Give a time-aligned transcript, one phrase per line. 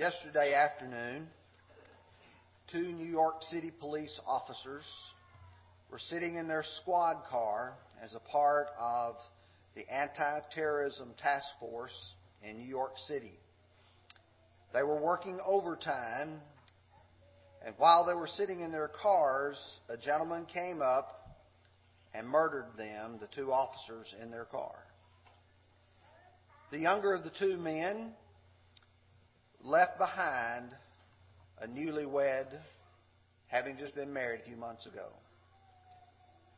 [0.00, 1.26] Yesterday afternoon,
[2.72, 4.82] two New York City police officers
[5.90, 9.16] were sitting in their squad car as a part of
[9.76, 13.38] the anti terrorism task force in New York City.
[14.72, 16.40] They were working overtime,
[17.62, 19.58] and while they were sitting in their cars,
[19.90, 21.36] a gentleman came up
[22.14, 24.76] and murdered them, the two officers in their car.
[26.72, 28.14] The younger of the two men
[29.64, 30.70] left behind
[31.60, 32.46] a newlywed,
[33.48, 35.08] having just been married a few months ago.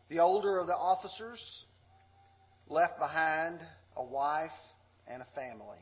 [0.09, 1.41] The older of the officers
[2.69, 3.59] left behind
[3.97, 4.51] a wife
[5.09, 5.79] and a family.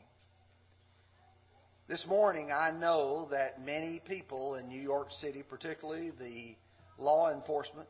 [1.87, 6.55] This morning, I know that many people in New York City, particularly the
[6.97, 7.89] law enforcement,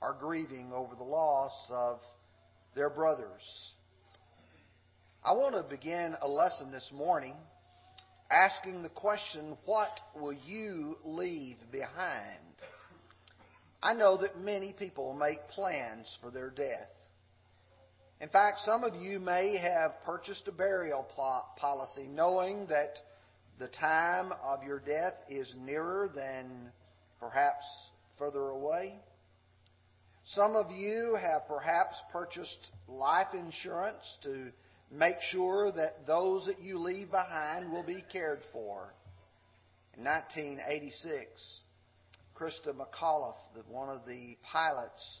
[0.00, 2.00] are grieving over the loss of
[2.74, 3.72] their brothers.
[5.24, 7.36] I want to begin a lesson this morning
[8.30, 12.38] asking the question, What will you leave behind?
[13.82, 16.88] I know that many people make plans for their death.
[18.20, 21.06] In fact, some of you may have purchased a burial
[21.56, 22.98] policy knowing that
[23.58, 26.70] the time of your death is nearer than
[27.18, 27.64] perhaps
[28.18, 28.96] further away.
[30.34, 34.52] Some of you have perhaps purchased life insurance to
[34.90, 38.92] make sure that those that you leave behind will be cared for.
[39.96, 41.60] In 1986,
[42.36, 45.20] Christa McAuliffe, one of the pilots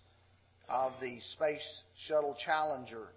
[0.68, 3.08] of the Space Shuttle Challenger,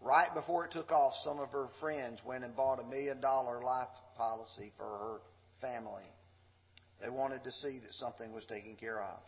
[0.00, 3.62] right before it took off, some of her friends went and bought a million dollar
[3.62, 5.18] life policy for her
[5.60, 6.04] family.
[7.02, 9.18] They wanted to see that something was taken care of.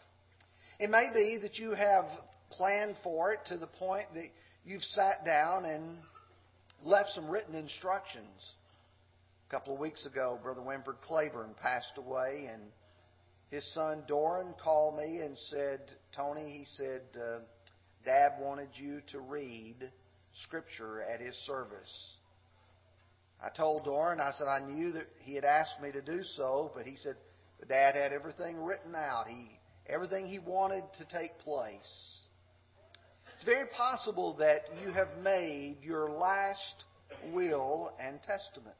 [0.78, 2.04] It may be that you have
[2.50, 4.28] planned for it to the point that
[4.64, 5.96] you've sat down and
[6.84, 8.54] left some written instructions.
[9.48, 12.62] A couple of weeks ago, Brother Winford Claiborne passed away, and
[13.50, 15.80] his son Doran called me and said,
[16.14, 17.38] Tony, he said, uh,
[18.04, 19.76] Dad wanted you to read
[20.44, 22.16] Scripture at his service.
[23.42, 26.72] I told Doran, I said I knew that he had asked me to do so,
[26.74, 27.16] but he said,
[27.68, 29.26] Dad had everything written out.
[29.28, 29.58] He
[29.88, 32.15] everything he wanted to take place.
[33.36, 36.84] It's very possible that you have made your last
[37.34, 38.74] will and testament.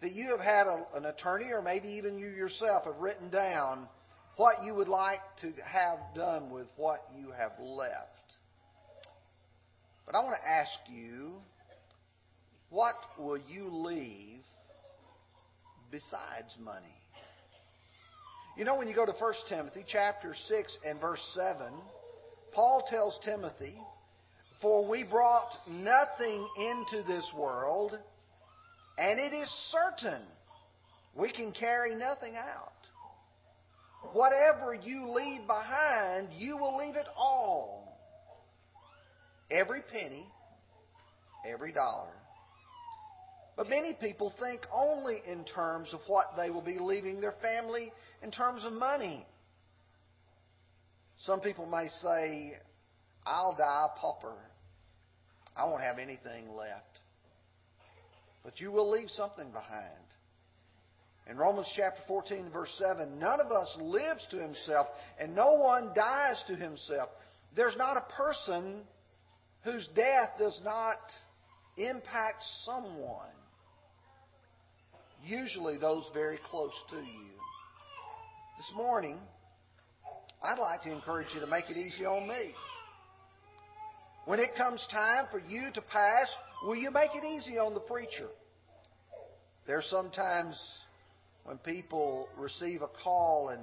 [0.00, 3.86] That you have had a, an attorney, or maybe even you yourself, have written down
[4.36, 8.38] what you would like to have done with what you have left.
[10.06, 11.34] But I want to ask you,
[12.70, 14.40] what will you leave
[15.90, 16.96] besides money?
[18.56, 21.70] You know, when you go to 1 Timothy chapter 6 and verse 7,
[22.52, 23.76] Paul tells Timothy,
[24.60, 27.98] For we brought nothing into this world,
[28.98, 30.22] and it is certain
[31.14, 32.72] we can carry nothing out.
[34.12, 37.98] Whatever you leave behind, you will leave it all.
[39.50, 40.26] Every penny,
[41.46, 42.12] every dollar.
[43.56, 47.92] But many people think only in terms of what they will be leaving their family
[48.22, 49.26] in terms of money.
[51.20, 52.52] Some people may say,
[53.26, 54.36] I'll die a pauper.
[55.56, 56.98] I won't have anything left.
[58.42, 60.00] But you will leave something behind.
[61.28, 64.86] In Romans chapter 14, verse 7, none of us lives to himself,
[65.18, 67.10] and no one dies to himself.
[67.54, 68.80] There's not a person
[69.62, 70.96] whose death does not
[71.76, 73.28] impact someone.
[75.24, 77.30] Usually those very close to you.
[78.56, 79.18] This morning,
[80.42, 82.54] I'd like to encourage you to make it easy on me.
[84.24, 86.28] When it comes time for you to pass,
[86.64, 88.28] will you make it easy on the preacher?
[89.66, 90.58] There There's sometimes
[91.44, 93.62] when people receive a call and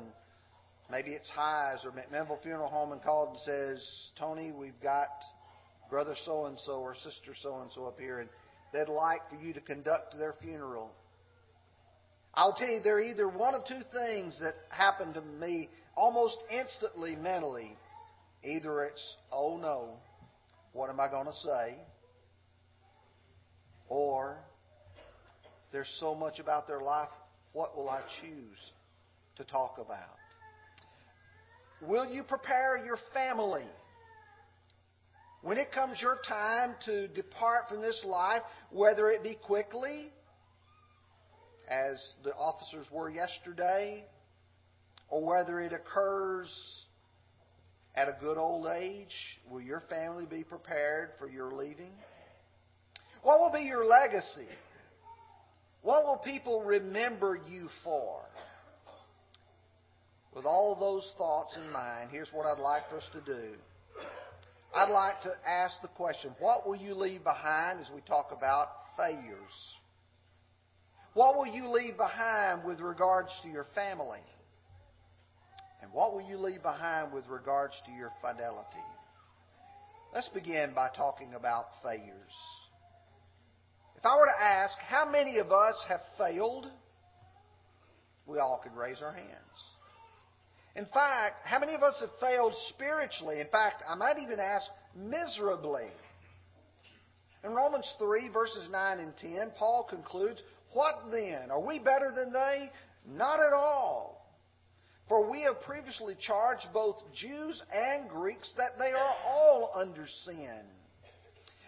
[0.92, 5.08] maybe it's Highs or McMinnville Funeral Home and called and says, Tony, we've got
[5.90, 8.30] brother so and so or sister so and so up here and
[8.72, 10.92] they'd like for you to conduct their funeral.
[12.34, 16.38] I'll tell you, there are either one of two things that happen to me almost
[16.52, 17.76] instantly mentally.
[18.44, 19.96] Either it's, oh no,
[20.72, 21.76] what am I going to say?
[23.90, 24.38] Or
[25.72, 27.10] there's so much about their life,
[27.54, 28.72] what will I choose
[29.38, 30.16] to talk about?
[31.82, 33.66] Will you prepare your family?
[35.42, 38.42] When it comes your time to depart from this life,
[38.72, 40.12] whether it be quickly,
[41.70, 44.06] as the officers were yesterday,
[45.10, 46.50] or whether it occurs
[47.96, 49.16] at a good old age,
[49.50, 51.92] will your family be prepared for your leaving?
[53.24, 54.48] What will be your legacy?
[55.82, 58.22] What will people remember you for?
[60.36, 63.54] With all those thoughts in mind, here's what I'd like for us to do.
[64.76, 68.68] I'd like to ask the question what will you leave behind as we talk about
[68.96, 69.76] failures?
[71.14, 74.22] What will you leave behind with regards to your family?
[75.82, 78.88] And what will you leave behind with regards to your fidelity?
[80.14, 82.34] Let's begin by talking about failures.
[83.98, 86.68] If I were to ask how many of us have failed,
[88.26, 89.28] we all could raise our hands.
[90.76, 93.42] In fact, how many of us have failed spiritually?
[93.42, 95.88] In fact, I might even ask miserably.
[97.44, 101.50] In Romans 3, verses 9 and 10, Paul concludes, What then?
[101.50, 102.70] Are we better than they?
[103.08, 104.17] Not at all.
[105.08, 110.64] For we have previously charged both Jews and Greeks that they are all under sin.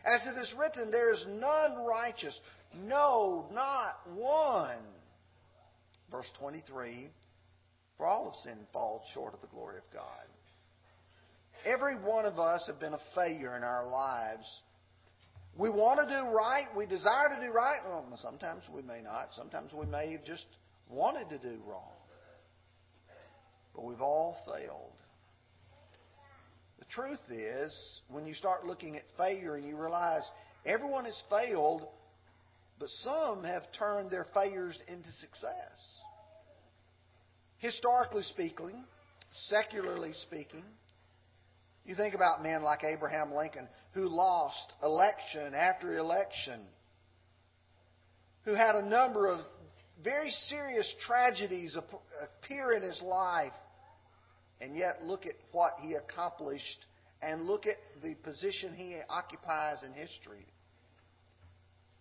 [0.06, 2.38] As it is written, there is none righteous,
[2.76, 4.80] no, not one.
[6.12, 7.10] Verse 23
[7.98, 10.26] For all of sin falls short of the glory of God.
[11.66, 14.46] Every one of us have been a failure in our lives.
[15.58, 16.66] We want to do right.
[16.76, 17.80] We desire to do right.
[17.86, 19.30] Well, sometimes we may not.
[19.34, 20.46] Sometimes we may have just
[20.90, 21.99] wanted to do wrong.
[23.76, 24.94] But we've all failed.
[26.80, 30.24] The truth is, when you start looking at failure and you realize
[30.66, 31.88] everyone has failed,
[32.80, 36.00] but some have turned their failures into success.
[37.58, 38.84] Historically speaking,
[39.50, 40.64] secularly speaking,
[41.86, 46.62] you think about men like Abraham Lincoln who lost election after election,
[48.46, 49.40] who had a number of
[50.04, 53.54] very serious tragedies appear in his life
[54.62, 56.86] and yet look at what he accomplished
[57.22, 60.46] and look at the position he occupies in history.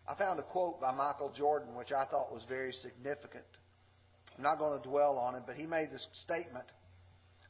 [0.09, 3.45] I found a quote by Michael Jordan which I thought was very significant.
[4.37, 6.65] I'm not going to dwell on it, but he made this statement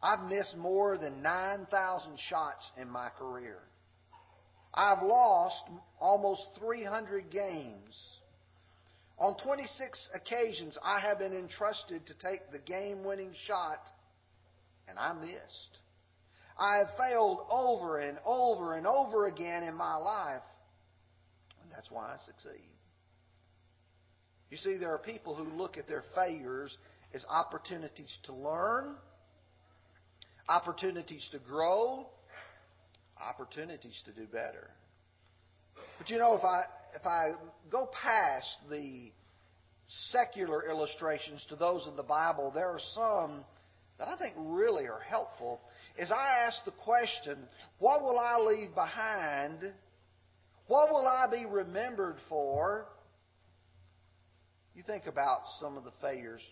[0.02, 3.58] I've missed more than 9,000 shots in my career.
[4.72, 5.64] I've lost
[6.00, 8.20] almost 300 games.
[9.18, 13.80] On 26 occasions, I have been entrusted to take the game winning shot
[14.88, 15.78] and I missed.
[16.58, 20.42] I have failed over and over and over again in my life,
[21.62, 22.64] and that's why I succeed.
[24.50, 26.76] You see, there are people who look at their failures
[27.14, 28.94] as opportunities to learn,
[30.48, 32.06] opportunities to grow,
[33.20, 34.70] opportunities to do better.
[35.98, 36.62] But you know, if I
[36.94, 37.30] if I
[37.70, 39.10] go past the
[40.10, 43.44] secular illustrations to those in the Bible, there are some
[43.98, 45.60] that I think really are helpful
[45.98, 47.38] is I ask the question,
[47.78, 49.72] what will I leave behind?
[50.68, 52.86] What will I be remembered for?
[54.76, 56.42] You think about some of the failures.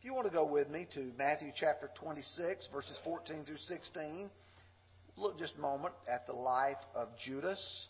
[0.00, 4.30] If you want to go with me to Matthew chapter 26, verses 14 through 16,
[5.16, 7.88] look just a moment at the life of Judas.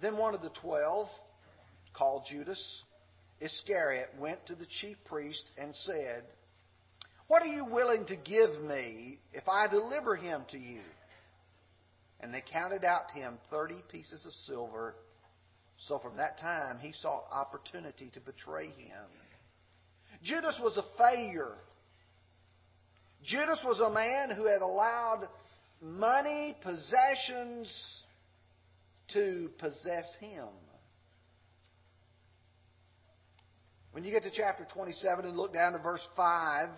[0.00, 1.08] Then one of the twelve,
[1.92, 2.82] called Judas,
[3.40, 6.24] Iscariot went to the chief priest and said,
[7.26, 10.82] What are you willing to give me if I deliver him to you?
[12.20, 14.94] And they counted out to him thirty pieces of silver.
[15.78, 19.06] So from that time he sought opportunity to betray him.
[20.22, 21.54] Judas was a failure.
[23.24, 25.28] Judas was a man who had allowed
[25.80, 28.02] money, possessions
[29.14, 30.48] to possess him.
[33.92, 36.68] When you get to chapter 27 and look down to verse 5,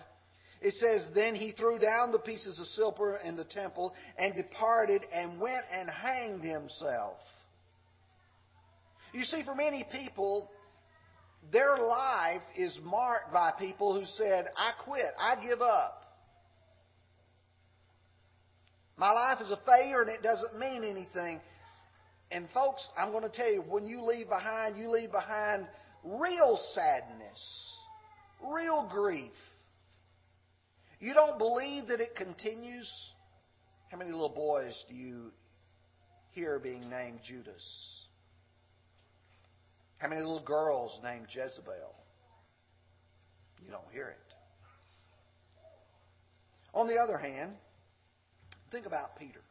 [0.61, 5.03] it says, Then he threw down the pieces of silver in the temple and departed
[5.13, 7.17] and went and hanged himself.
[9.13, 10.49] You see, for many people,
[11.51, 15.99] their life is marked by people who said, I quit, I give up.
[18.97, 21.41] My life is a failure and it doesn't mean anything.
[22.33, 25.67] And folks, I'm going to tell you, when you leave behind, you leave behind
[26.03, 27.77] real sadness,
[28.51, 29.31] real grief.
[30.99, 32.89] You don't believe that it continues?
[33.89, 35.31] How many little boys do you
[36.31, 37.63] hear being named Judas?
[39.99, 41.93] How many little girls named Jezebel?
[43.63, 44.17] You don't hear it.
[46.73, 47.51] On the other hand,
[48.71, 49.41] think about Peter.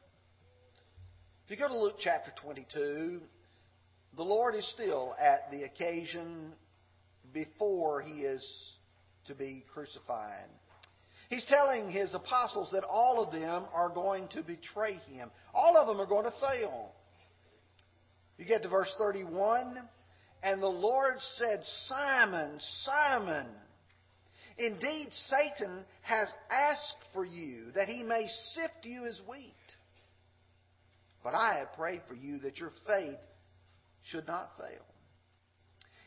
[1.52, 3.20] If you go to Luke chapter 22,
[4.16, 6.54] the Lord is still at the occasion
[7.34, 8.42] before he is
[9.26, 10.48] to be crucified.
[11.28, 15.30] He's telling his apostles that all of them are going to betray him.
[15.52, 16.92] All of them are going to fail.
[18.38, 19.76] You get to verse 31,
[20.42, 23.46] And the Lord said, Simon, Simon,
[24.56, 29.52] indeed Satan has asked for you that he may sift you as wheat.
[31.22, 33.20] But I have prayed for you that your faith
[34.04, 34.84] should not fail.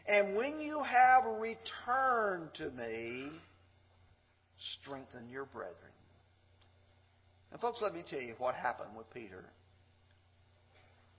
[0.08, 3.32] And when you have returned to me,
[4.82, 5.76] strengthen your brethren.
[7.52, 9.46] And folks, let me tell you what happened with Peter.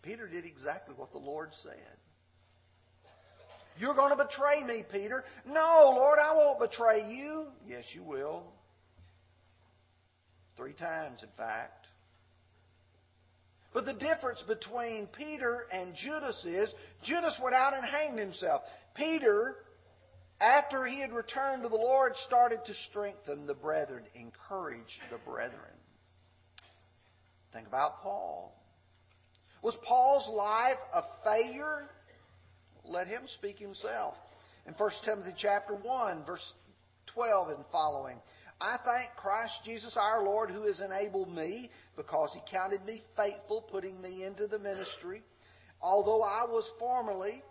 [0.02, 1.96] Peter did exactly what the Lord said.
[3.78, 5.24] You're going to betray me, Peter.
[5.46, 7.46] No, Lord, I won't betray you.
[7.66, 8.44] Yes, you will.
[10.56, 11.86] Three times, in fact.
[13.76, 16.73] But the difference between Peter and Judas is
[17.04, 18.62] Judas went out and hanged himself.
[18.95, 19.54] Peter,
[20.40, 25.76] after he had returned to the Lord, started to strengthen the brethren, encourage the brethren.
[27.52, 28.59] Think about Paul.
[29.61, 31.90] Was Paul's life a failure?
[32.83, 34.14] Let him speak himself.
[34.66, 36.54] In 1 Timothy chapter 1, verse
[37.12, 38.16] 12 and following.
[38.60, 43.62] I thank Christ Jesus our Lord who has enabled me because he counted me faithful,
[43.70, 45.22] putting me into the ministry.
[45.82, 47.42] Although I was formerly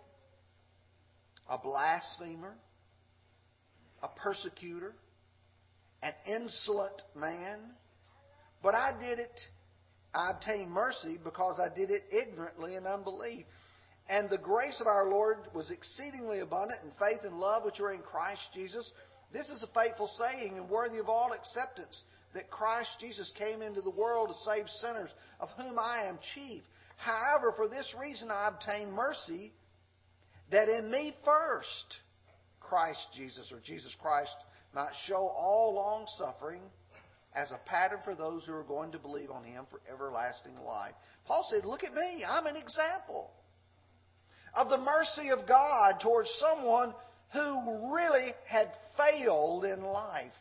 [1.48, 2.56] a blasphemer,
[4.02, 4.94] a persecutor,
[6.02, 7.60] an insolent man,
[8.62, 9.40] but I did it,
[10.12, 13.44] I obtained mercy because I did it ignorantly in unbelief.
[14.08, 17.92] And the grace of our Lord was exceedingly abundant in faith and love which are
[17.92, 18.90] in Christ Jesus.
[19.32, 22.02] This is a faithful saying and worthy of all acceptance
[22.34, 26.62] that Christ Jesus came into the world to save sinners, of whom I am chief.
[26.96, 29.52] However, for this reason I obtained mercy,
[30.50, 32.00] that in me first
[32.60, 34.36] Christ Jesus, or Jesus Christ,
[34.74, 36.60] might show all long suffering
[37.34, 40.94] as a pattern for those who are going to believe on him for everlasting life.
[41.26, 43.30] Paul said, Look at me, I'm an example
[44.54, 46.94] of the mercy of God towards someone
[47.32, 50.32] who really had failed in life.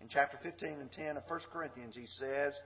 [0.00, 2.58] In chapter 15 and 10 of 1 Corinthians, he says,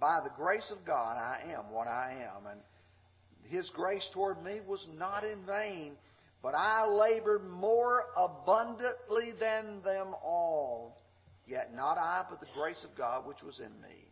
[0.00, 2.46] By the grace of God, I am what I am.
[2.46, 2.60] And
[3.44, 5.96] his grace toward me was not in vain,
[6.42, 10.96] but I labored more abundantly than them all.
[11.46, 14.08] Yet not I, but the grace of God which was in me.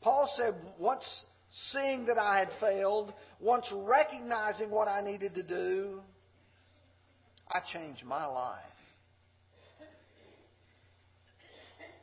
[0.00, 6.00] Paul said, Once seeing that I had failed, once recognizing what I needed to do,
[7.48, 8.64] I changed my life.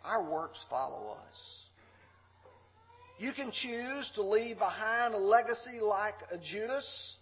[0.03, 1.57] Our works follow us.
[3.19, 7.15] You can choose to leave behind a legacy like a Judas,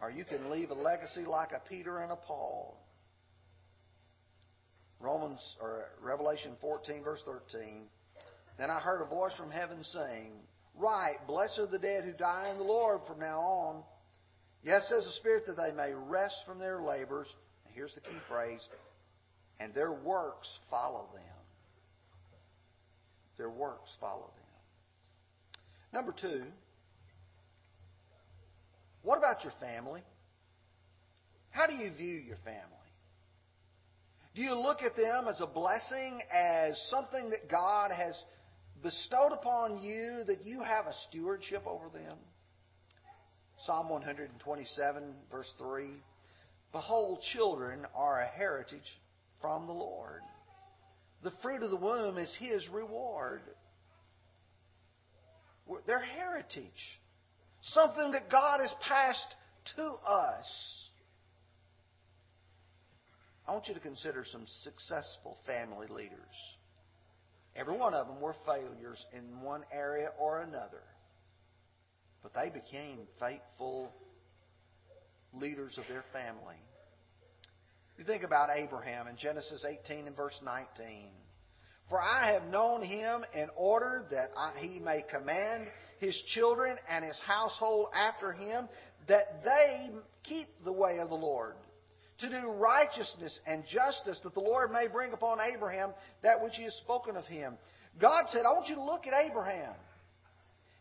[0.00, 2.78] or you can leave a legacy like a Peter and a Paul.
[5.00, 7.82] Romans or Revelation 14 verse 13.
[8.58, 10.32] Then I heard a voice from heaven saying,
[10.78, 11.16] right.
[11.26, 13.82] Blessed are the dead who die in the Lord from now on.
[14.62, 17.28] Yes, says the Spirit, that they may rest from their labors.
[17.64, 18.66] And here's the key phrase
[19.58, 21.22] and their works follow them.
[23.38, 24.44] Their works follow them.
[25.92, 26.42] Number two,
[29.02, 30.02] what about your family?
[31.50, 32.60] How do you view your family?
[34.34, 38.14] Do you look at them as a blessing, as something that God has
[38.82, 42.16] bestowed upon you that you have a stewardship over them.
[43.64, 45.88] Psalm 127, verse 3
[46.72, 49.00] Behold, children are a heritage
[49.40, 50.20] from the Lord.
[51.22, 53.40] The fruit of the womb is His reward.
[55.86, 57.00] Their heritage.
[57.62, 59.34] Something that God has passed
[59.76, 60.86] to us.
[63.48, 66.55] I want you to consider some successful family leaders.
[67.56, 70.82] Every one of them were failures in one area or another.
[72.22, 73.92] But they became faithful
[75.32, 76.56] leaders of their family.
[77.98, 81.10] You think about Abraham in Genesis 18 and verse 19.
[81.88, 87.04] For I have known him in order that I, he may command his children and
[87.04, 88.68] his household after him,
[89.08, 89.90] that they
[90.24, 91.54] keep the way of the Lord
[92.18, 95.92] to do righteousness and justice, that the Lord may bring upon Abraham
[96.22, 97.56] that which he has spoken of him.
[98.00, 99.74] God said, I want you to look at Abraham.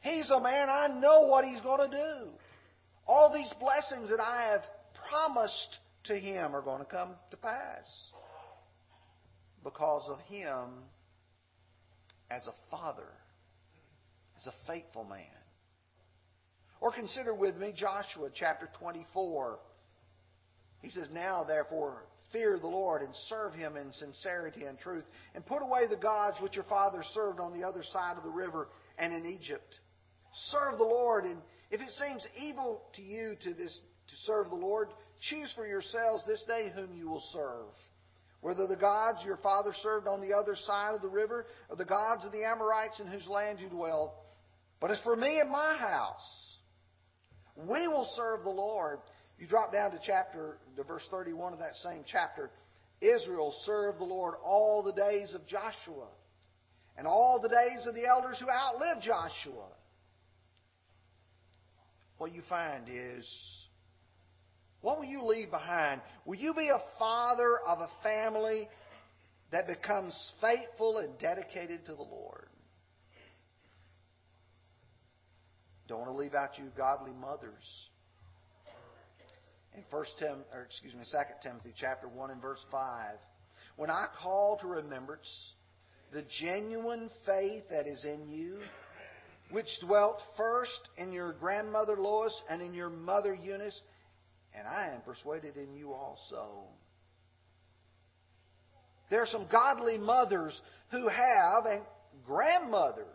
[0.01, 2.29] He's a man, I know what he's going to do.
[3.07, 4.61] All these blessings that I have
[5.09, 7.85] promised to him are going to come to pass
[9.63, 10.69] because of him
[12.29, 13.07] as a father,
[14.37, 15.25] as a faithful man.
[16.81, 19.57] Or consider with me Joshua chapter 24
[20.85, 25.45] he says, Now therefore fear the Lord and serve him in sincerity and truth, and
[25.45, 28.67] put away the gods which your fathers served on the other side of the river
[28.99, 29.79] and in Egypt.
[30.51, 31.37] Serve the Lord, and
[31.71, 34.89] If it seems evil to you to, this, to serve the Lord,
[35.29, 37.73] choose for yourselves this day whom you will serve.
[38.41, 41.85] Whether the gods your father served on the other side of the river, or the
[41.85, 44.23] gods of the Amorites in whose land you dwell.
[44.79, 46.57] But as for me and my house,
[47.55, 48.99] we will serve the Lord.
[49.37, 52.51] You drop down to chapter to verse 31 of that same chapter.
[53.01, 56.07] Israel served the Lord all the days of Joshua
[56.97, 59.67] and all the days of the elders who outlived Joshua.
[62.17, 63.27] What you find is,
[64.81, 66.01] what will you leave behind?
[66.25, 68.69] Will you be a father of a family
[69.51, 72.47] that becomes faithful and dedicated to the Lord?
[75.87, 77.89] Don't want to leave out you godly mothers.
[79.75, 83.17] In First Tim, or excuse me, Second Timothy chapter one and verse five,
[83.75, 85.27] when I call to remembrance
[86.13, 88.59] the genuine faith that is in you,
[89.51, 93.81] which dwelt first in your grandmother Lois and in your mother Eunice,
[94.57, 96.63] and I am persuaded in you also.
[99.09, 100.57] There are some godly mothers
[100.91, 101.81] who have, and
[102.25, 103.05] grandmothers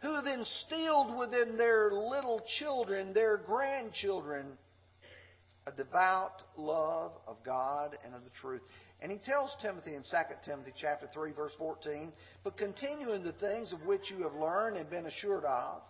[0.00, 4.56] who have instilled within their little children, their grandchildren,
[5.66, 8.62] a devout love of God and of the truth.
[9.00, 13.32] And he tells Timothy in 2 Timothy chapter 3 verse 14, but continue in the
[13.32, 15.82] things of which you have learned and been assured of,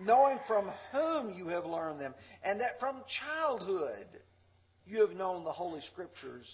[0.00, 4.06] knowing from whom you have learned them, and that from childhood
[4.86, 6.48] you have known the holy scriptures,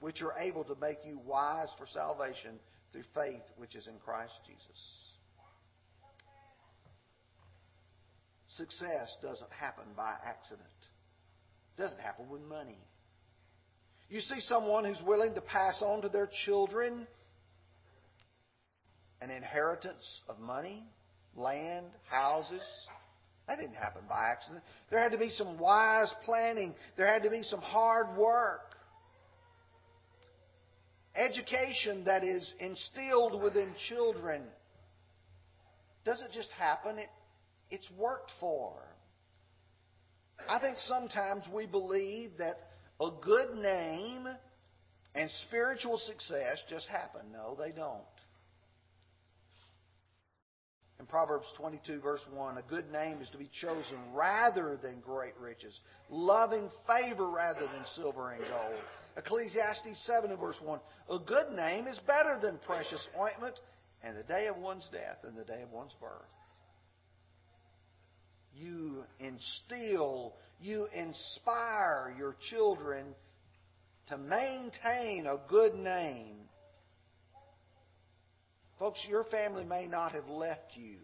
[0.00, 2.58] which are able to make you wise for salvation
[2.92, 5.08] through faith which is in Christ Jesus.
[8.48, 10.68] Success doesn't happen by accident.
[11.78, 12.78] Doesn't happen with money.
[14.10, 17.06] You see someone who's willing to pass on to their children
[19.20, 20.84] an inheritance of money,
[21.36, 22.62] land, houses.
[23.46, 24.62] That didn't happen by accident.
[24.90, 26.74] There had to be some wise planning.
[26.96, 28.60] There had to be some hard work.
[31.16, 34.42] Education that is instilled within children
[36.04, 36.98] doesn't just happen.
[36.98, 37.08] It
[37.70, 38.72] it's worked for.
[40.46, 42.58] I think sometimes we believe that
[43.00, 44.28] a good name
[45.14, 47.32] and spiritual success just happen.
[47.32, 48.02] No, they don't.
[51.00, 55.34] In Proverbs 22, verse 1, a good name is to be chosen rather than great
[55.40, 55.78] riches,
[56.10, 58.80] loving favor rather than silver and gold.
[59.16, 63.54] Ecclesiastes 7, verse 1, a good name is better than precious ointment,
[64.02, 66.26] and the day of one's death and the day of one's birth
[68.54, 73.14] you instill, you inspire your children
[74.08, 76.36] to maintain a good name.
[78.78, 80.98] Folks, your family may not have left you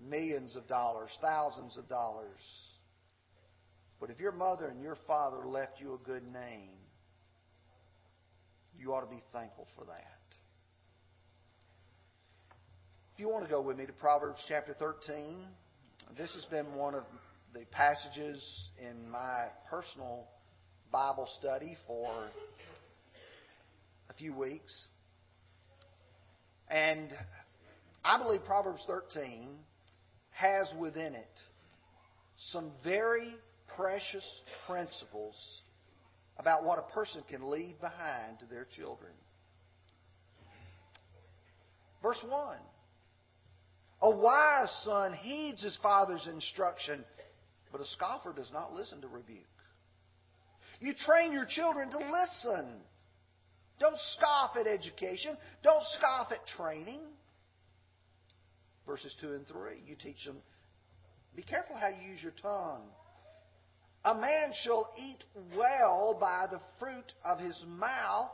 [0.00, 2.40] millions of dollars, thousands of dollars.
[4.00, 6.78] But if your mother and your father left you a good name,
[8.78, 10.13] you ought to be thankful for that.
[13.14, 15.36] If you want to go with me to Proverbs chapter 13,
[16.18, 17.04] this has been one of
[17.52, 18.42] the passages
[18.76, 20.26] in my personal
[20.90, 22.10] Bible study for
[24.10, 24.76] a few weeks.
[26.68, 27.08] And
[28.04, 29.48] I believe Proverbs 13
[30.32, 31.38] has within it
[32.50, 33.36] some very
[33.76, 34.28] precious
[34.66, 35.36] principles
[36.36, 39.12] about what a person can leave behind to their children.
[42.02, 42.58] Verse 1
[44.04, 47.02] a wise son heeds his father's instruction,
[47.72, 49.40] but a scoffer does not listen to rebuke.
[50.80, 52.80] You train your children to listen.
[53.80, 55.36] Don't scoff at education.
[55.62, 57.00] Don't scoff at training.
[58.86, 60.36] Verses 2 and 3, you teach them
[61.36, 62.82] be careful how you use your tongue.
[64.04, 65.24] A man shall eat
[65.56, 68.30] well by the fruit of his mouth,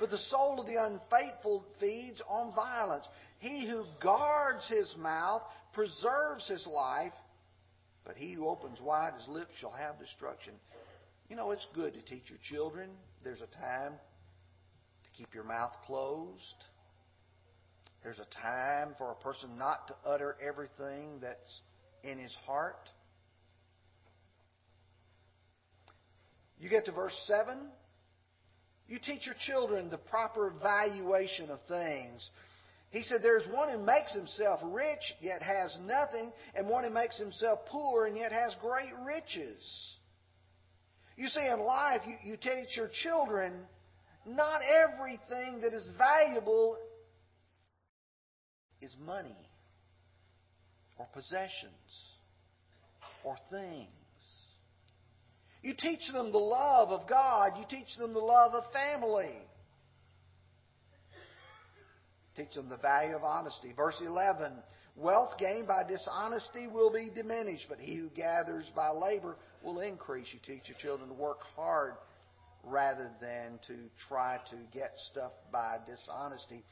[0.00, 3.06] but the soul of the unfaithful feeds on violence.
[3.42, 7.12] He who guards his mouth preserves his life,
[8.04, 10.54] but he who opens wide his lips shall have destruction.
[11.28, 12.90] You know, it's good to teach your children.
[13.24, 16.54] There's a time to keep your mouth closed.
[18.04, 21.62] There's a time for a person not to utter everything that's
[22.04, 22.88] in his heart.
[26.60, 27.58] You get to verse 7.
[28.86, 32.30] You teach your children the proper valuation of things.
[32.92, 37.18] He said, There's one who makes himself rich yet has nothing, and one who makes
[37.18, 39.96] himself poor and yet has great riches.
[41.16, 43.54] You see, in life, you, you teach your children
[44.26, 46.76] not everything that is valuable
[48.80, 49.36] is money.
[50.98, 51.70] or possessions
[53.24, 53.88] or things.
[55.62, 57.52] You teach them the love of God.
[57.56, 59.38] You teach them the love of family.
[62.36, 63.72] Teach them the value of honesty.
[63.76, 64.52] Verse 11
[64.96, 70.26] Wealth gained by dishonesty will be diminished, but he who gathers by labor will increase.
[70.32, 71.94] You teach your children to work hard
[72.64, 73.74] rather than to
[74.08, 76.62] try to get stuff by dishonesty.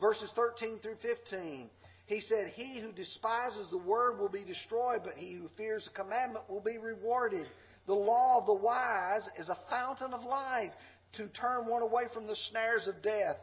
[0.00, 1.70] Verses 13 through 15.
[2.06, 6.02] He said, He who despises the word will be destroyed, but he who fears the
[6.02, 7.46] commandment will be rewarded.
[7.86, 10.72] The law of the wise is a fountain of life
[11.14, 13.36] to turn one away from the snares of death.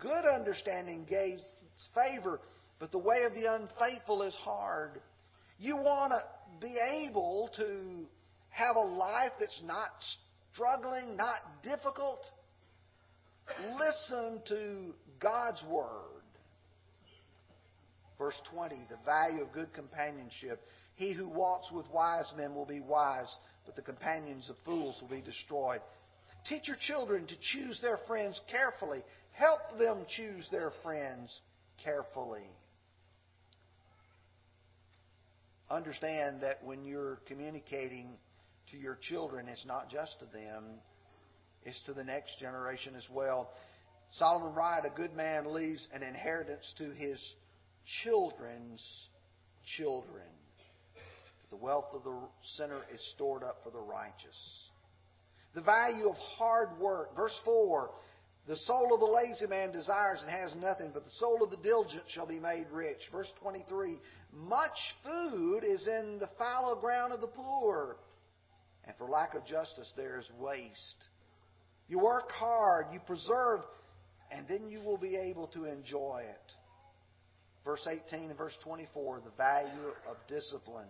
[0.00, 1.42] Good understanding gains
[1.94, 2.40] favor,
[2.78, 5.00] but the way of the unfaithful is hard.
[5.58, 8.06] You want to be able to
[8.50, 9.88] have a life that's not
[10.52, 12.20] struggling, not difficult.
[13.78, 16.22] Listen to God's Word.
[18.18, 20.62] Verse 20, the value of good companionship.
[20.94, 23.34] He who walks with wise men will be wise,
[23.66, 25.80] but the companions of fools will be destroyed.
[26.48, 29.02] Teach your children to choose their friends carefully.
[29.34, 31.40] Help them choose their friends
[31.82, 32.46] carefully.
[35.70, 38.16] Understand that when you're communicating
[38.70, 40.64] to your children, it's not just to them,
[41.64, 43.50] it's to the next generation as well.
[44.12, 47.20] Solomon writes, A good man leaves an inheritance to his
[48.04, 48.82] children's
[49.76, 50.28] children.
[51.50, 52.16] The wealth of the
[52.56, 54.68] sinner is stored up for the righteous.
[55.54, 57.16] The value of hard work.
[57.16, 57.90] Verse 4
[58.46, 61.56] The soul of the lazy man desires and has nothing, but the soul of the
[61.56, 63.00] diligent shall be made rich.
[63.10, 63.98] Verse 23
[64.32, 67.96] Much food is in the fallow ground of the poor,
[68.84, 71.08] and for lack of justice there is waste.
[71.88, 73.60] You work hard, you preserve,
[74.30, 76.52] and then you will be able to enjoy it.
[77.64, 80.84] Verse 18 and verse 24 the value of discipline.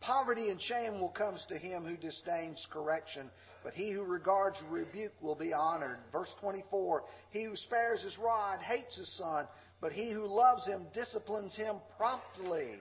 [0.00, 3.30] Poverty and shame will come to him who disdains correction,
[3.62, 5.98] but he who regards rebuke will be honored.
[6.10, 9.46] Verse 24 He who spares his rod hates his son,
[9.80, 12.76] but he who loves him disciplines him promptly.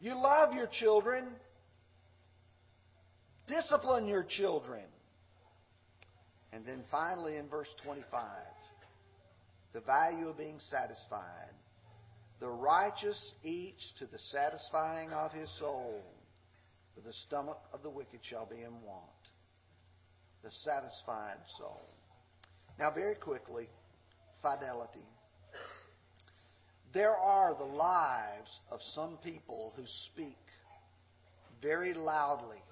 [0.00, 1.28] You love your children,
[3.46, 4.84] discipline your children.
[6.52, 8.20] And then finally in verse 25,
[9.72, 11.50] the value of being satisfied.
[12.44, 16.02] The righteous eats to the satisfying of his soul,
[16.94, 19.08] but the stomach of the wicked shall be in want.
[20.42, 21.88] The satisfied soul.
[22.78, 23.70] Now, very quickly,
[24.42, 25.06] fidelity.
[26.92, 30.36] There are the lives of some people who speak
[31.62, 32.62] very loudly,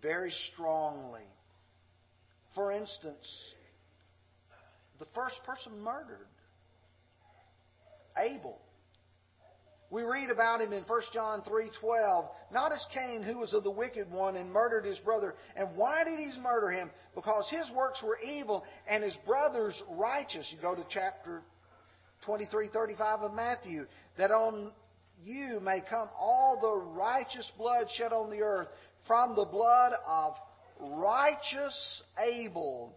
[0.00, 1.26] very strongly.
[2.54, 3.52] For instance,
[5.00, 6.28] the first person murdered
[8.20, 8.58] Abel.
[9.90, 12.30] We read about him in 1 John 3:12.
[12.52, 15.34] Not as Cain, who was of the wicked one and murdered his brother.
[15.56, 16.92] And why did he murder him?
[17.14, 20.48] Because his works were evil and his brother's righteous.
[20.52, 21.42] You go to chapter
[22.24, 23.86] 23:35 of Matthew.
[24.16, 24.72] That on
[25.20, 28.68] you may come all the righteous blood shed on the earth
[29.08, 30.34] from the blood of
[30.78, 32.94] righteous Abel.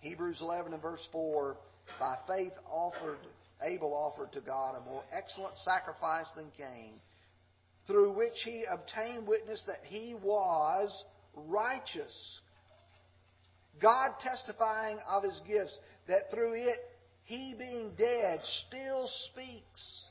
[0.00, 1.56] Hebrews 11 and verse 4.
[1.98, 3.18] By faith offered
[3.62, 7.00] Abel offered to God a more excellent sacrifice than Cain,
[7.86, 12.40] through which he obtained witness that he was righteous.
[13.80, 16.78] God testifying of his gifts, that through it
[17.24, 20.04] he being dead still speaks.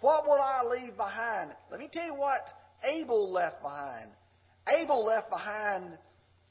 [0.00, 1.52] What will I leave behind?
[1.70, 2.40] Let me tell you what
[2.84, 4.10] Abel left behind.
[4.66, 5.96] Abel left behind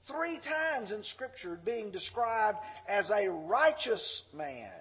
[0.07, 4.71] three times in Scripture being described as a righteous man.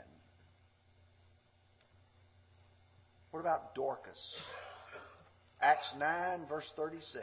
[3.30, 4.36] What about Dorcas?
[5.60, 7.22] Acts 9, verse 36.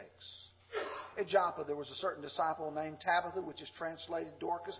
[1.18, 4.78] At Joppa, there was a certain disciple named Tabitha, which is translated Dorcas.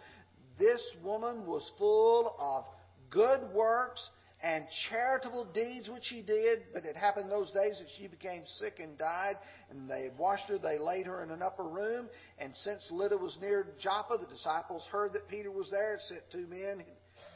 [0.59, 2.65] This woman was full of
[3.11, 4.09] good works
[4.41, 8.79] and charitable deeds which she did, but it happened those days that she became sick
[8.79, 9.35] and died,
[9.71, 13.37] and they washed her, they laid her in an upper room, and since Lydda was
[13.41, 16.85] near Joppa, the disciples heard that Peter was there, and sent two men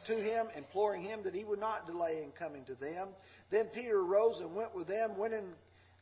[0.06, 3.08] to him, imploring him that he would not delay in coming to them.
[3.50, 5.16] Then Peter arose and went with them.
[5.16, 5.52] Went in,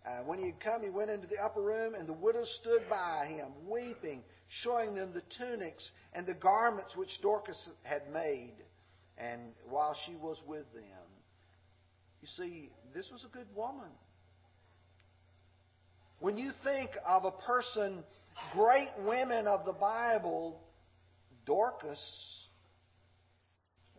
[0.06, 2.82] uh, when he had come, he went into the upper room, and the widows stood
[2.88, 4.22] by him, weeping,
[4.62, 8.54] showing them the tunics and the garments which Dorcas had made,
[9.18, 11.06] and while she was with them.
[12.22, 13.90] You see, this was a good woman.
[16.20, 18.04] When you think of a person,
[18.52, 20.60] great women of the Bible,
[21.46, 22.39] Dorcas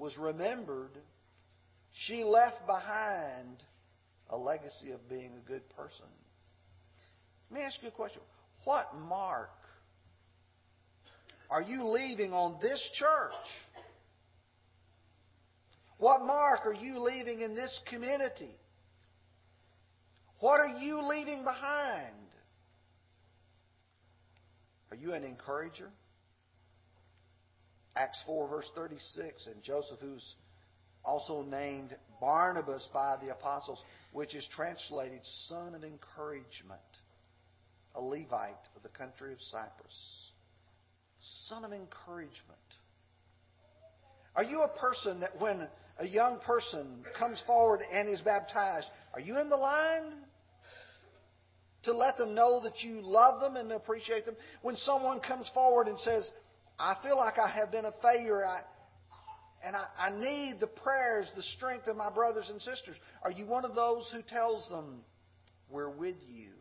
[0.02, 0.98] was remembered
[1.94, 3.58] She left behind
[4.30, 6.08] a legacy of being a good person.
[7.50, 8.22] Let me ask you a question.
[8.64, 9.50] What mark
[11.50, 13.34] are you leaving on this church?
[15.98, 18.56] What mark are you leaving in this community?
[20.40, 22.16] What are you leaving behind?
[24.90, 25.92] Are you an encourager?
[27.96, 30.36] Acts 4, verse 36, and Joseph, who's
[31.04, 33.82] also named Barnabas by the apostles,
[34.14, 36.82] which is translated son of encouragement,
[37.96, 40.32] a Levite of the country of Cyprus.
[41.48, 42.60] Son of encouragement.
[44.36, 45.68] Are you a person that when
[46.00, 50.14] a young person comes forward and is baptized, are you in the line
[51.84, 54.36] to let them know that you love them and appreciate them?
[54.62, 56.30] When someone comes forward and says,
[56.80, 58.62] I feel like I have been a failure, I,
[59.64, 63.46] and I, I need the prayers, the strength of my brothers and sisters, are you
[63.46, 65.02] one of those who tells them,
[65.70, 66.52] We're with you?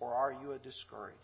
[0.00, 1.16] Or are you a discourager?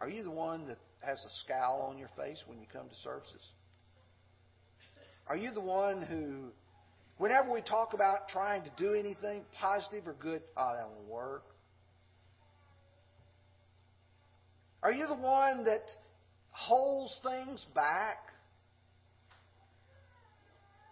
[0.00, 2.94] Are you the one that has a scowl on your face when you come to
[3.04, 3.40] services?
[5.28, 6.50] Are you the one who,
[7.18, 11.44] whenever we talk about trying to do anything positive or good, oh, that won't work?
[14.82, 15.84] Are you the one that
[16.50, 18.18] holds things back?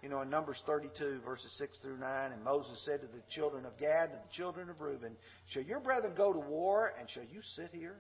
[0.02, 3.66] You know, in Numbers 32, verses 6 through 9, and Moses said to the children
[3.66, 5.14] of Gad and the children of Reuben,
[5.50, 7.96] Shall your brethren go to war, and shall you sit here?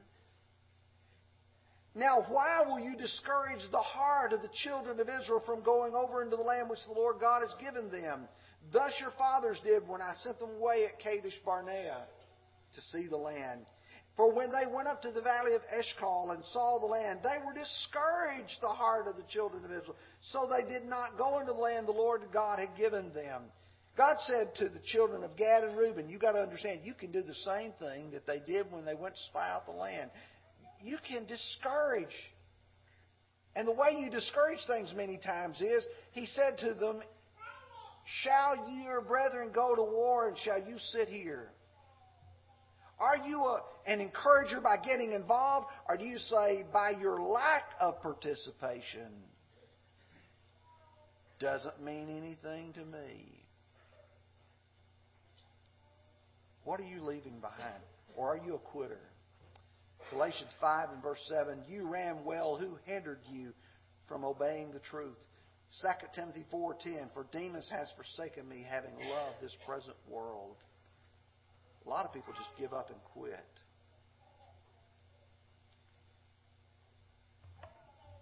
[1.94, 6.22] Now, why will you discourage the heart of the children of Israel from going over
[6.22, 8.28] into the land which the Lord God has given them?
[8.72, 12.06] Thus your fathers did when I sent them away at Kadesh Barnea
[12.74, 13.66] to see the land.
[14.16, 17.38] For when they went up to the valley of Eshcol and saw the land, they
[17.44, 19.96] were discouraged, the heart of the children of Israel.
[20.32, 23.44] So they did not go into the land the Lord God had given them.
[23.96, 27.12] God said to the children of Gad and Reuben, you got to understand, you can
[27.12, 30.10] do the same thing that they did when they went to spy out the land
[30.82, 32.14] you can discourage.
[33.56, 37.00] And the way you discourage things many times is, he said to them,
[38.22, 41.50] Shall your brethren go to war and shall you sit here?
[43.00, 47.64] Are you a, an encourager by getting involved, or do you say by your lack
[47.80, 49.08] of participation
[51.38, 53.40] doesn't mean anything to me?
[56.64, 57.82] What are you leaving behind?
[58.16, 59.00] Or are you a quitter?
[60.10, 62.56] Galatians 5 and verse 7, you ran well.
[62.56, 63.52] Who hindered you
[64.08, 65.16] from obeying the truth?
[65.82, 70.56] 2 Timothy 4.10, for Demas has forsaken me, having loved this present world.
[71.84, 73.34] A lot of people just give up and quit.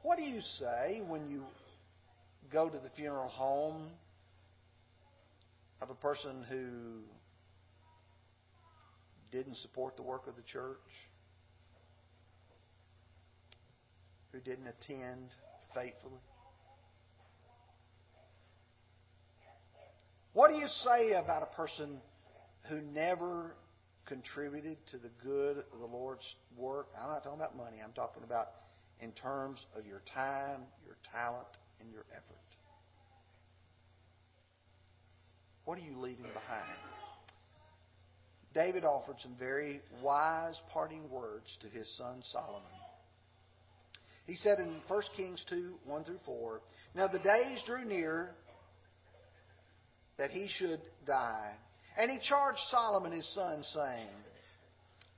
[0.02, 1.44] What do you say when you
[2.50, 3.88] go to the funeral home
[5.82, 7.02] of a person who
[9.30, 10.76] didn't support the work of the church?
[14.32, 15.30] who didn't attend
[15.74, 16.20] faithfully?
[20.32, 22.00] What do you say about a person
[22.68, 23.54] who never
[24.06, 26.88] contributed to the good of the Lord's work?
[27.00, 27.78] I'm not talking about money.
[27.84, 28.48] I'm talking about
[29.00, 31.48] in terms of your time, your talent,
[31.80, 32.36] and your effort.
[35.64, 36.78] What are you leaving behind?
[38.54, 42.62] David offered some very wise parting words to his son Solomon.
[44.26, 46.60] He said in 1 Kings 2 1 through 4
[46.94, 48.30] Now the days drew near
[50.18, 51.54] that he should die.
[51.98, 54.14] And he charged Solomon his son, saying,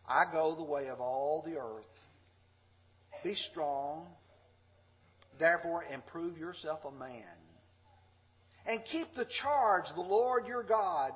[0.09, 1.85] I go the way of all the earth.
[3.23, 4.07] Be strong,
[5.39, 7.37] therefore, and prove yourself a man.
[8.67, 11.13] And keep the charge of the Lord your God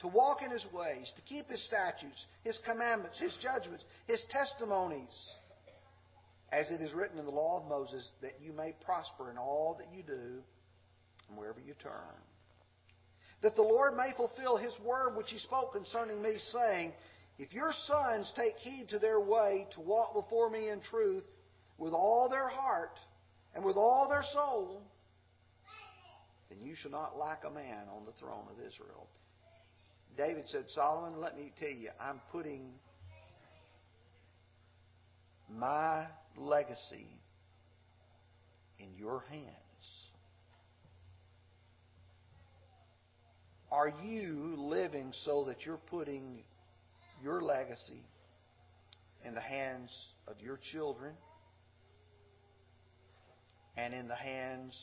[0.00, 5.30] to walk in his ways, to keep his statutes, his commandments, his judgments, his testimonies
[6.50, 9.76] as it is written in the law of Moses, that you may prosper in all
[9.78, 10.42] that you do
[11.28, 12.25] and wherever you turn.
[13.42, 16.92] That the Lord may fulfill his word which he spoke concerning me, saying,
[17.38, 21.24] If your sons take heed to their way to walk before me in truth
[21.78, 22.98] with all their heart
[23.54, 24.82] and with all their soul,
[26.48, 29.08] then you shall not lack a man on the throne of Israel.
[30.16, 32.72] David said, Solomon, let me tell you, I'm putting
[35.50, 37.08] my legacy
[38.78, 39.65] in your hands?
[43.70, 46.42] Are you living so that you're putting
[47.22, 48.02] your legacy
[49.24, 49.90] in the hands
[50.28, 51.14] of your children?
[53.76, 54.74] and in the hands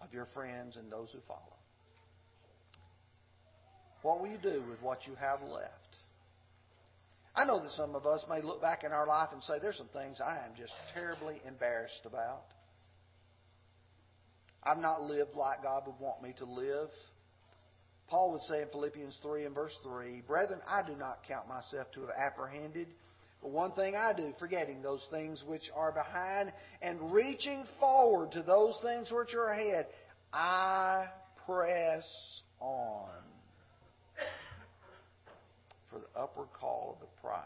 [0.00, 1.40] of your friends and those who follow.
[4.02, 5.72] What will you do with what you have left?
[7.34, 9.76] I know that some of us may look back in our life and say, there's
[9.76, 12.44] some things I am just terribly embarrassed about.
[14.62, 16.88] I've not lived like God would want me to live.
[18.08, 21.90] Paul would say in Philippians 3 and verse 3, Brethren, I do not count myself
[21.94, 22.88] to have apprehended.
[23.42, 28.42] But one thing I do, forgetting those things which are behind and reaching forward to
[28.42, 29.86] those things which are ahead,
[30.32, 31.06] I
[31.46, 32.04] press
[32.60, 33.10] on
[35.90, 37.42] for the upward call of the prize.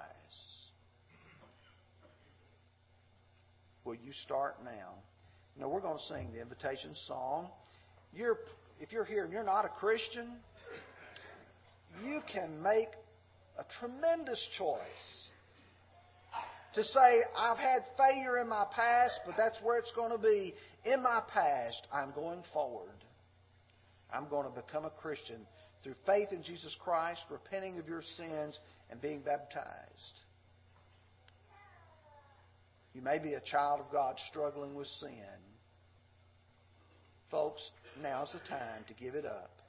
[3.85, 4.94] Will you start now?
[5.59, 7.49] Know, we're going to sing the invitation song.
[8.14, 8.38] You're,
[8.81, 10.29] if you're here and you're not a Christian,
[12.05, 12.88] you can make
[13.59, 15.31] a tremendous choice
[16.74, 20.55] to say, I've had failure in my past, but that's where it's going to be.
[20.85, 23.05] In my past, I'm going forward.
[24.12, 25.46] I'm going to become a Christian
[25.83, 28.59] through faith in Jesus Christ, repenting of your sins,
[28.90, 30.20] and being baptized.
[32.92, 35.38] You may be a child of God struggling with sin.
[37.31, 37.62] Folks,
[38.03, 39.60] now's the time to give it up.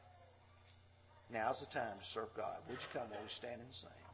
[1.31, 2.57] Now's the time to serve God.
[2.67, 4.10] Would you come while we stand and sing?